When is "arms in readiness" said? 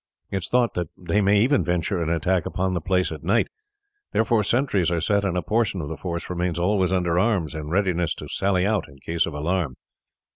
7.19-8.15